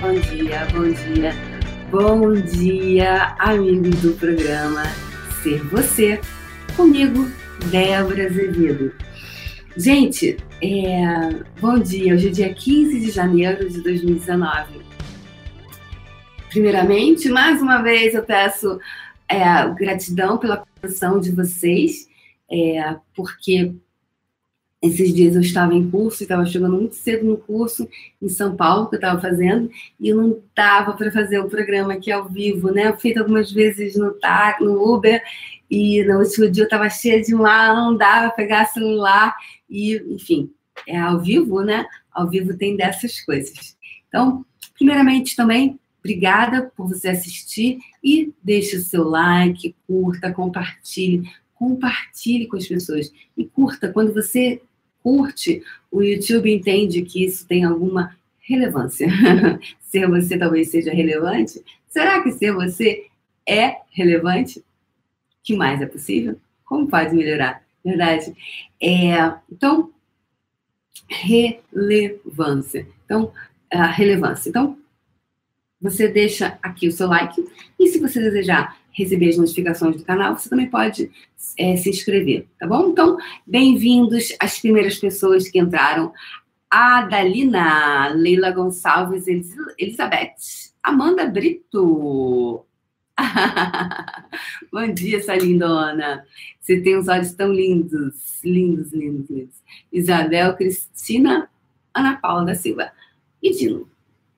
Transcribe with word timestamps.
bom 0.00 0.12
dia. 0.12 1.34
Bom 1.90 2.32
dia, 2.32 3.34
amigos 3.38 4.02
do 4.02 4.12
programa 4.12 4.82
Ser 5.42 5.62
Você, 5.68 6.20
comigo, 6.76 7.30
Débora 7.70 8.26
Azevedo. 8.26 8.92
Gente, 9.76 10.36
é... 10.60 11.30
bom 11.60 11.78
dia, 11.78 12.14
hoje 12.14 12.28
é 12.28 12.30
dia 12.30 12.54
15 12.54 13.00
de 13.00 13.10
janeiro 13.10 13.68
de 13.68 13.80
2019. 13.80 14.80
Primeiramente, 16.50 17.28
mais 17.28 17.62
uma 17.62 17.82
vez 17.82 18.14
eu 18.14 18.22
peço 18.22 18.78
é, 19.28 19.44
gratidão 19.74 20.38
pela 20.38 20.64
atenção 20.80 21.20
de 21.20 21.30
vocês, 21.30 22.08
é, 22.50 22.96
porque 23.14 23.74
esses 24.82 25.14
dias 25.14 25.34
eu 25.34 25.40
estava 25.40 25.74
em 25.74 25.90
curso, 25.90 26.22
estava 26.22 26.44
chegando 26.44 26.76
muito 26.76 26.94
cedo 26.94 27.24
no 27.24 27.36
curso 27.36 27.88
em 28.20 28.28
São 28.28 28.56
Paulo, 28.56 28.88
que 28.88 28.96
eu 28.96 28.98
estava 28.98 29.20
fazendo, 29.20 29.70
e 29.98 30.12
não 30.12 30.40
dava 30.54 30.92
para 30.92 31.10
fazer 31.10 31.38
o 31.38 31.48
programa 31.48 31.94
aqui 31.94 32.12
ao 32.12 32.28
vivo, 32.28 32.70
né? 32.70 32.88
Eu 32.88 32.96
feito 32.96 33.18
algumas 33.18 33.50
vezes 33.50 33.96
no, 33.96 34.12
tá, 34.12 34.58
no 34.60 34.94
Uber, 34.94 35.22
e 35.70 36.04
no 36.04 36.18
último 36.18 36.50
dia 36.50 36.62
eu 36.62 36.66
estava 36.66 36.88
cheia 36.90 37.20
de 37.20 37.34
mal, 37.34 37.74
não 37.74 37.96
dava 37.96 38.30
pegar 38.30 38.66
celular, 38.66 39.34
e, 39.68 39.96
enfim, 40.08 40.50
é 40.86 40.98
ao 40.98 41.20
vivo, 41.20 41.62
né? 41.62 41.86
Ao 42.12 42.28
vivo 42.28 42.56
tem 42.56 42.76
dessas 42.76 43.20
coisas. 43.20 43.76
Então, 44.08 44.44
primeiramente 44.74 45.34
também, 45.34 45.78
obrigada 45.98 46.70
por 46.76 46.88
você 46.88 47.08
assistir 47.08 47.78
e 48.04 48.32
deixe 48.42 48.76
o 48.76 48.80
seu 48.80 49.04
like, 49.04 49.74
curta, 49.86 50.32
compartilhe, 50.32 51.28
compartilhe 51.56 52.46
com 52.46 52.56
as 52.56 52.66
pessoas. 52.66 53.12
E 53.36 53.44
curta, 53.44 53.92
quando 53.92 54.14
você 54.14 54.62
curte, 55.02 55.62
o 55.90 56.02
YouTube 56.02 56.52
entende 56.52 57.02
que 57.02 57.24
isso 57.24 57.46
tem 57.46 57.64
alguma 57.64 58.16
relevância. 58.38 59.08
ser 59.80 60.08
você 60.08 60.38
talvez 60.38 60.70
seja 60.70 60.92
relevante? 60.92 61.62
Será 61.88 62.22
que 62.22 62.32
ser 62.32 62.52
você 62.52 63.06
é 63.48 63.76
relevante? 63.90 64.60
O 64.60 64.64
que 65.42 65.56
mais 65.56 65.80
é 65.80 65.86
possível? 65.86 66.38
Como 66.64 66.86
pode 66.86 67.14
melhorar? 67.14 67.64
Verdade? 67.84 68.34
É, 68.80 69.14
então, 69.50 69.92
relevância. 71.08 72.86
Então, 73.04 73.32
a 73.70 73.86
relevância. 73.86 74.48
Então, 74.48 74.78
você 75.80 76.08
deixa 76.08 76.58
aqui 76.62 76.88
o 76.88 76.92
seu 76.92 77.06
like 77.06 77.44
e 77.78 77.86
se 77.88 78.00
você 78.00 78.20
desejar 78.20 78.76
receber 78.96 79.28
as 79.28 79.36
notificações 79.36 79.96
do 79.96 80.04
canal, 80.04 80.36
você 80.36 80.48
também 80.48 80.70
pode 80.70 81.10
é, 81.58 81.76
se 81.76 81.90
inscrever, 81.90 82.46
tá 82.58 82.66
bom? 82.66 82.88
Então, 82.88 83.18
bem-vindos 83.46 84.34
às 84.40 84.58
primeiras 84.58 84.98
pessoas 84.98 85.48
que 85.48 85.58
entraram. 85.58 86.12
A 86.70 87.02
Dalina, 87.02 88.08
Leila 88.08 88.50
Gonçalves, 88.50 89.26
Elizabeth, 89.78 90.34
Amanda 90.82 91.26
Brito. 91.26 92.64
Bom 94.72 94.92
dia, 94.92 95.18
essa 95.18 95.36
lindona. 95.36 96.24
Você 96.60 96.80
tem 96.80 96.98
uns 96.98 97.06
olhos 97.06 97.32
tão 97.32 97.52
lindos, 97.52 98.42
lindos, 98.42 98.92
lindos, 98.92 99.30
lindos. 99.30 99.54
Isabel 99.92 100.56
Cristina, 100.56 101.48
Ana 101.94 102.16
Paula 102.16 102.46
da 102.46 102.54
Silva 102.54 102.90
e 103.42 103.52
Dino 103.52 103.88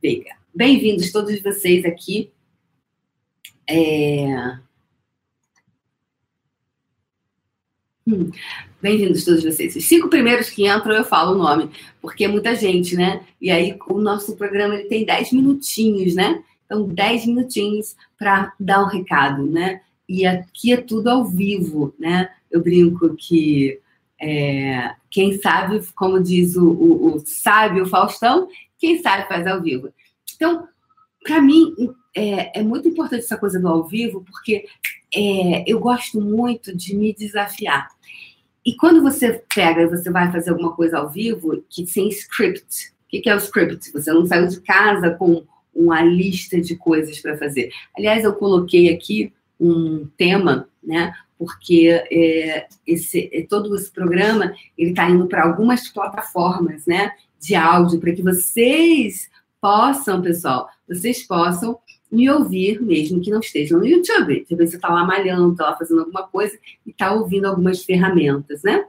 Veiga. 0.00 0.30
Bem-vindos 0.54 1.10
todos 1.10 1.42
vocês 1.42 1.84
aqui 1.84 2.30
é... 3.68 4.58
Hum. 8.06 8.30
Bem-vindos 8.80 9.24
todos 9.24 9.44
vocês. 9.44 9.76
Os 9.76 9.84
cinco 9.84 10.08
primeiros 10.08 10.50
que 10.50 10.68
entram 10.68 10.94
eu 10.96 11.04
falo 11.04 11.34
o 11.34 11.38
nome, 11.38 11.70
porque 12.00 12.24
é 12.24 12.28
muita 12.28 12.54
gente, 12.56 12.96
né? 12.96 13.24
E 13.40 13.50
aí 13.50 13.78
o 13.86 14.00
nosso 14.00 14.36
programa 14.36 14.74
ele 14.74 14.88
tem 14.88 15.04
dez 15.04 15.30
minutinhos, 15.32 16.14
né? 16.14 16.42
Então, 16.66 16.88
dez 16.88 17.24
minutinhos 17.24 17.94
para 18.18 18.52
dar 18.58 18.82
um 18.82 18.88
recado, 18.88 19.46
né? 19.46 19.82
E 20.08 20.26
aqui 20.26 20.72
é 20.72 20.76
tudo 20.78 21.08
ao 21.08 21.24
vivo, 21.24 21.94
né? 21.98 22.30
Eu 22.50 22.60
brinco 22.60 23.14
que 23.14 23.78
é, 24.20 24.94
quem 25.08 25.40
sabe, 25.40 25.80
como 25.94 26.20
diz 26.20 26.56
o, 26.56 26.68
o, 26.68 27.16
o 27.16 27.22
sábio 27.24 27.86
Faustão, 27.86 28.48
quem 28.78 29.00
sabe 29.00 29.28
faz 29.28 29.46
ao 29.46 29.62
vivo. 29.62 29.90
Então, 30.34 30.66
para 31.22 31.40
mim, 31.40 31.74
é, 32.14 32.60
é, 32.60 32.62
muito 32.62 32.88
importante 32.88 33.24
essa 33.24 33.36
coisa 33.36 33.58
do 33.58 33.68
ao 33.68 33.84
vivo, 33.84 34.24
porque 34.24 34.66
é, 35.14 35.64
eu 35.66 35.78
gosto 35.80 36.20
muito 36.20 36.76
de 36.76 36.96
me 36.96 37.14
desafiar. 37.14 37.88
E 38.64 38.76
quando 38.76 39.02
você 39.02 39.42
pega 39.54 39.82
e 39.82 39.88
você 39.88 40.10
vai 40.10 40.30
fazer 40.30 40.50
alguma 40.50 40.72
coisa 40.74 40.98
ao 40.98 41.10
vivo, 41.10 41.64
que 41.68 41.86
sem 41.86 42.08
script, 42.08 42.92
o 43.12 43.20
que, 43.20 43.28
é 43.28 43.34
o 43.34 43.38
script? 43.38 43.92
Você 43.92 44.12
não 44.12 44.24
saiu 44.24 44.46
de 44.46 44.60
casa 44.60 45.10
com 45.10 45.44
uma 45.74 46.02
lista 46.02 46.60
de 46.60 46.76
coisas 46.76 47.18
para 47.18 47.36
fazer. 47.36 47.70
Aliás, 47.96 48.24
eu 48.24 48.32
coloquei 48.34 48.94
aqui 48.94 49.32
um 49.60 50.06
tema, 50.16 50.68
né? 50.82 51.12
Porque 51.38 51.88
é, 52.10 52.66
esse, 52.86 53.28
é, 53.32 53.42
todo 53.42 53.74
esse 53.74 53.90
programa 53.90 54.54
ele 54.78 54.90
está 54.90 55.10
indo 55.10 55.26
para 55.26 55.44
algumas 55.44 55.88
plataformas, 55.88 56.86
né? 56.86 57.12
De 57.40 57.54
áudio 57.54 57.98
para 57.98 58.12
que 58.12 58.22
vocês 58.22 59.28
possam, 59.62 60.20
pessoal, 60.20 60.68
vocês 60.88 61.22
possam 61.22 61.78
me 62.10 62.28
ouvir, 62.28 62.82
mesmo 62.82 63.20
que 63.20 63.30
não 63.30 63.38
estejam 63.38 63.78
no 63.78 63.86
YouTube. 63.86 64.44
Talvez 64.46 64.70
você 64.70 64.76
está 64.76 64.88
lá 64.88 65.04
malhando, 65.04 65.52
está 65.52 65.70
lá 65.70 65.76
fazendo 65.76 66.00
alguma 66.00 66.26
coisa 66.26 66.58
e 66.84 66.90
está 66.90 67.12
ouvindo 67.12 67.46
algumas 67.46 67.84
ferramentas, 67.84 68.62
né? 68.62 68.84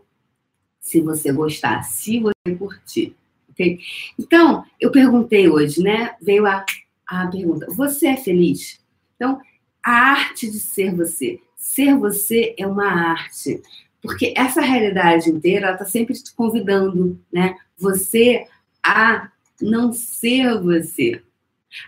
Se 0.82 1.00
você 1.00 1.32
gostar, 1.32 1.84
se 1.84 2.20
você 2.20 2.56
curtir, 2.58 3.16
ok? 3.50 3.80
Então, 4.20 4.66
eu 4.82 4.92
perguntei 4.92 5.48
hoje, 5.48 5.82
né? 5.82 6.16
Veio 6.20 6.46
a, 6.46 6.66
a 7.08 7.28
pergunta: 7.28 7.68
você 7.70 8.08
é 8.08 8.18
feliz? 8.18 8.82
Então, 9.16 9.40
a 9.86 9.92
arte 9.92 10.50
de 10.50 10.60
ser 10.60 10.94
você. 10.94 11.40
Ser 11.56 11.96
você 11.96 12.56
é 12.58 12.68
uma 12.68 12.88
arte. 12.88 13.62
Porque 14.02 14.34
essa 14.36 14.60
realidade 14.60 15.30
inteira, 15.30 15.68
ela 15.68 15.76
está 15.76 15.86
sempre 15.86 16.14
te 16.14 16.36
convidando, 16.36 17.18
né? 17.32 17.56
Você 17.78 18.46
a 18.84 19.32
não 19.64 19.94
ser 19.94 20.60
você 20.60 21.22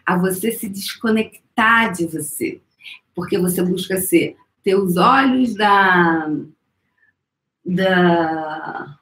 a 0.06 0.18
você 0.18 0.52
se 0.52 0.68
desconectar 0.68 1.94
de 1.94 2.06
você, 2.06 2.62
porque 3.14 3.38
você 3.38 3.62
busca 3.62 4.02
ser 4.02 4.36
ter 4.64 4.76
os 4.76 4.98
olhos 4.98 5.54
da 5.54 6.32
da 7.66 8.98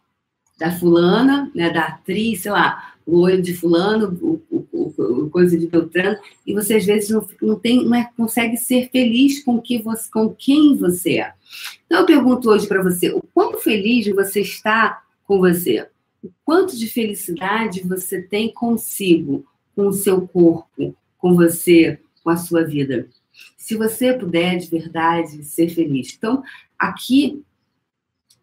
da 0.58 0.72
fulana, 0.72 1.52
né, 1.54 1.70
da 1.72 1.86
atriz, 1.86 2.44
sei 2.44 2.52
lá, 2.52 2.94
o 3.06 3.22
olho 3.22 3.42
de 3.42 3.54
fulano, 3.54 4.18
o, 4.22 4.42
o, 4.72 5.24
o 5.26 5.30
coisa 5.30 5.58
de 5.58 5.68
Beltrano, 5.68 6.18
e 6.46 6.54
você 6.54 6.76
às 6.76 6.86
vezes 6.86 7.10
não, 7.10 7.28
não 7.42 7.60
tem, 7.60 7.84
não 7.84 7.96
é, 7.96 8.10
consegue 8.16 8.56
ser 8.56 8.90
feliz 8.90 9.44
com 9.44 9.60
que 9.60 9.82
você, 9.82 10.10
com 10.10 10.30
quem 10.30 10.78
você 10.78 11.20
é. 11.20 11.34
Então 11.86 12.00
eu 12.02 12.06
pergunto 12.06 12.50
hoje 12.50 12.68
para 12.68 12.82
você, 12.82 13.10
o 13.12 13.22
quão 13.34 13.58
feliz 13.58 14.08
você 14.14 14.42
está 14.42 15.04
com 15.26 15.40
você? 15.40 15.88
O 16.24 16.32
quanto 16.46 16.78
de 16.78 16.88
felicidade 16.88 17.82
você 17.82 18.22
tem 18.22 18.52
consigo? 18.54 19.46
com 19.76 19.88
o 19.88 19.94
seu 19.94 20.28
corpo, 20.28 20.96
com 21.18 21.36
você, 21.36 22.00
com 22.24 22.30
a 22.30 22.38
sua 22.38 22.64
vida. 22.64 23.08
Se 23.58 23.76
você 23.76 24.14
puder 24.14 24.58
de 24.58 24.70
verdade 24.70 25.44
ser 25.44 25.70
feliz. 25.70 26.14
Então, 26.16 26.44
aqui, 26.78 27.44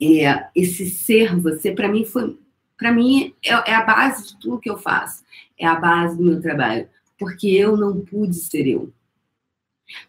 é, 0.01 0.49
esse 0.55 0.91
ser 0.91 1.39
você, 1.39 1.73
para 1.73 1.89
mim, 1.89 2.05
foi. 2.05 2.39
Para 2.77 2.93
mim, 2.93 3.35
é, 3.45 3.51
é 3.51 3.75
a 3.75 3.85
base 3.85 4.29
de 4.29 4.41
tudo 4.41 4.59
que 4.59 4.71
eu 4.71 4.79
faço. 4.79 5.23
É 5.59 5.67
a 5.67 5.75
base 5.75 6.17
do 6.17 6.25
meu 6.25 6.41
trabalho. 6.41 6.89
Porque 7.19 7.49
eu 7.49 7.77
não 7.77 8.01
pude 8.01 8.35
ser 8.35 8.67
eu. 8.67 8.93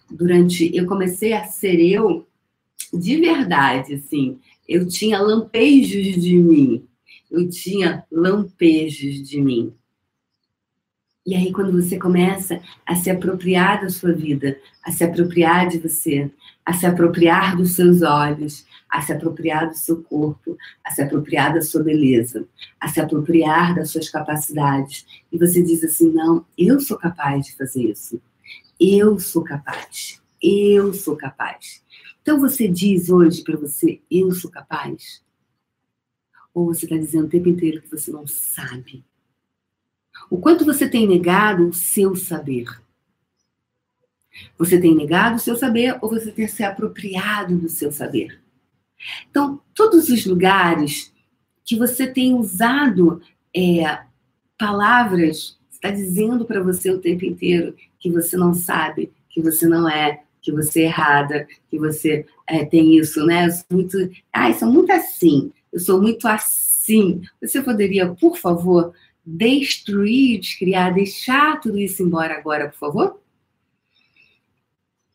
Durante. 0.09 0.75
Eu 0.75 0.87
comecei 0.87 1.33
a 1.33 1.43
ser 1.45 1.79
eu 1.81 2.25
de 2.93 3.17
verdade, 3.17 3.95
assim. 3.95 4.39
Eu 4.67 4.87
tinha 4.87 5.21
lampejos 5.21 6.21
de 6.21 6.37
mim. 6.37 6.87
Eu 7.31 7.49
tinha 7.49 8.03
lampejos 8.11 9.27
de 9.27 9.41
mim. 9.41 9.73
E 11.25 11.35
aí, 11.35 11.51
quando 11.53 11.71
você 11.71 11.97
começa 11.97 12.61
a 12.85 12.95
se 12.95 13.09
apropriar 13.09 13.81
da 13.81 13.89
sua 13.89 14.11
vida, 14.11 14.59
a 14.83 14.91
se 14.91 15.03
apropriar 15.03 15.69
de 15.69 15.77
você, 15.77 16.29
a 16.65 16.73
se 16.73 16.85
apropriar 16.85 17.55
dos 17.55 17.75
seus 17.75 18.01
olhos, 18.01 18.65
a 18.89 19.01
se 19.01 19.13
apropriar 19.13 19.69
do 19.69 19.77
seu 19.77 20.03
corpo, 20.03 20.57
a 20.83 20.91
se 20.91 21.01
apropriar 21.01 21.53
da 21.53 21.61
sua 21.61 21.83
beleza, 21.83 22.47
a 22.79 22.87
se 22.87 22.99
apropriar 22.99 23.75
das 23.75 23.91
suas 23.91 24.09
capacidades, 24.09 25.05
e 25.31 25.37
você 25.37 25.61
diz 25.63 25.83
assim: 25.83 26.11
não, 26.11 26.43
eu 26.57 26.79
sou 26.79 26.97
capaz 26.97 27.45
de 27.45 27.55
fazer 27.55 27.83
isso. 27.83 28.19
Eu 28.79 29.19
sou 29.19 29.43
capaz. 29.43 30.19
Eu 30.41 30.91
sou 30.91 31.15
capaz. 31.15 31.83
Então 32.21 32.39
você 32.39 32.67
diz 32.67 33.09
hoje 33.09 33.43
para 33.43 33.57
você: 33.57 34.01
eu 34.09 34.31
sou 34.31 34.49
capaz? 34.49 35.21
Ou 36.53 36.65
você 36.65 36.85
está 36.85 36.97
dizendo 36.97 37.25
o 37.25 37.29
tempo 37.29 37.49
inteiro 37.49 37.81
que 37.81 37.89
você 37.89 38.11
não 38.11 38.27
sabe? 38.27 39.03
O 40.29 40.37
quanto 40.37 40.65
você 40.65 40.89
tem 40.89 41.07
negado 41.07 41.69
o 41.69 41.73
seu 41.73 42.15
saber? 42.15 42.65
Você 44.57 44.79
tem 44.79 44.95
negado 44.95 45.35
o 45.35 45.39
seu 45.39 45.55
saber 45.55 45.97
ou 46.01 46.09
você 46.09 46.31
tem 46.31 46.47
se 46.47 46.63
apropriado 46.63 47.57
do 47.57 47.69
seu 47.69 47.91
saber? 47.91 48.41
Então, 49.29 49.61
todos 49.73 50.09
os 50.09 50.25
lugares 50.25 51.11
que 51.63 51.75
você 51.75 52.07
tem 52.07 52.33
usado 52.33 53.21
é, 53.55 54.03
palavras, 54.57 55.57
está 55.71 55.89
dizendo 55.89 56.45
para 56.45 56.61
você 56.61 56.91
o 56.91 56.99
tempo 56.99 57.25
inteiro 57.25 57.75
que 57.99 58.11
você 58.11 58.37
não 58.37 58.53
sabe, 58.53 59.11
que 59.29 59.41
você 59.41 59.67
não 59.67 59.89
é, 59.89 60.21
que 60.41 60.51
você 60.51 60.81
é 60.81 60.85
errada, 60.85 61.47
que 61.69 61.77
você 61.79 62.25
é, 62.45 62.63
tem 62.63 62.97
isso, 62.97 63.25
né? 63.25 63.47
Muito. 63.71 63.97
Ai, 64.31 64.53
sou 64.53 64.71
muito 64.71 64.91
assim, 64.91 65.51
eu 65.71 65.79
sou 65.79 66.01
muito 66.01 66.27
assim. 66.27 67.21
Você 67.41 67.61
poderia, 67.61 68.13
por 68.15 68.37
favor, 68.37 68.93
destruir, 69.25 70.39
descriar, 70.39 70.93
deixar 70.93 71.59
tudo 71.59 71.77
isso 71.77 72.03
embora 72.03 72.37
agora, 72.37 72.69
por 72.69 72.77
favor? 72.77 73.21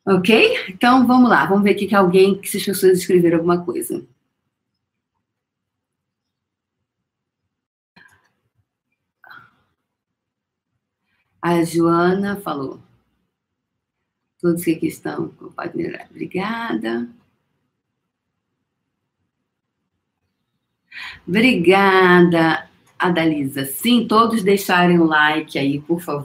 Ok? 0.06 0.56
Então 0.68 1.06
vamos 1.06 1.28
lá, 1.28 1.46
vamos 1.46 1.64
ver 1.64 1.70
aqui 1.72 1.86
que 1.86 1.94
alguém, 1.94 2.40
se 2.44 2.58
as 2.58 2.64
pessoas 2.64 2.98
escreveram 2.98 3.38
alguma 3.38 3.64
coisa. 3.64 4.04
A 11.42 11.62
Joana 11.64 12.36
falou. 12.40 12.80
Todos 14.40 14.64
que 14.64 14.72
aqui 14.72 14.88
estão, 14.88 15.32
melhorar. 15.74 16.08
Obrigada. 16.10 17.08
Obrigada, 21.26 22.66
Adalisa. 22.98 23.64
Sim, 23.64 24.06
todos 24.08 24.42
deixarem 24.42 24.98
o 24.98 25.04
like 25.04 25.58
aí, 25.58 25.80
por 25.80 26.00
favor. 26.00 26.24